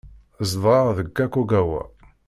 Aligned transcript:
Zedɣeɣ 0.49 0.87
deg 0.97 1.07
Kakogawa. 1.17 1.81